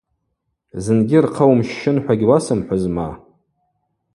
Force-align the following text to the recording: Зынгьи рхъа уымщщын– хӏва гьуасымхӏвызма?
Зынгьи 0.83 1.19
рхъа 1.25 1.45
уымщщын– 1.47 1.97
хӏва 2.03 2.13
гьуасымхӏвызма? 2.19 3.07